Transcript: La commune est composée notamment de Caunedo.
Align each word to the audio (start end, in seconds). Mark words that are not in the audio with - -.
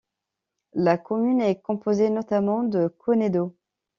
La 0.73 0.97
commune 0.97 1.41
est 1.41 1.61
composée 1.61 2.09
notamment 2.09 2.63
de 2.63 2.87
Caunedo. 2.87 3.55